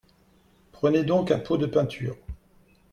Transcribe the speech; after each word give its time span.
Prenez 0.71 1.03
donc 1.03 1.29
un 1.29 1.37
pot 1.37 1.57
de 1.57 1.67
peinture 1.67 2.17